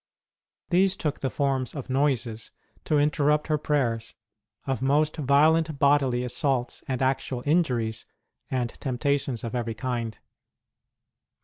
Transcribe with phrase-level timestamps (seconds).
[0.71, 2.49] These took the forms of noises
[2.85, 4.15] to interrupt her prayers,
[4.65, 8.07] of most violent bodily assaults and actual injuries,
[8.49, 10.17] and temptations of every kind.